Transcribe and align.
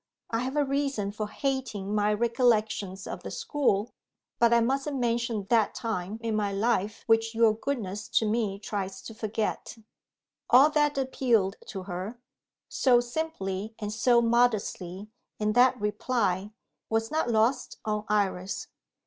I 0.31 0.39
have 0.39 0.55
a 0.55 0.65
reason 0.65 1.11
for 1.11 1.29
hating 1.29 1.93
my 1.93 2.11
recollections 2.11 3.05
of 3.05 3.21
the 3.21 3.29
school 3.29 3.93
but 4.39 4.51
I 4.51 4.59
mustn't 4.59 4.97
mention 4.99 5.45
that 5.51 5.75
time 5.75 6.17
in 6.23 6.35
my 6.35 6.51
life 6.51 7.03
which 7.05 7.35
your 7.35 7.53
goodness 7.53 8.07
to 8.17 8.25
me 8.27 8.57
tries 8.57 9.03
to 9.03 9.13
forget." 9.13 9.77
All 10.49 10.71
that 10.71 10.97
appealed 10.97 11.57
to 11.67 11.83
her, 11.83 12.19
so 12.67 12.99
simply 12.99 13.75
and 13.77 13.93
so 13.93 14.23
modestly, 14.23 15.11
in 15.37 15.53
that 15.53 15.79
reply, 15.79 16.49
was 16.89 17.11
not 17.11 17.29
lost 17.29 17.77
on 17.85 18.03
Iris. 18.09 18.69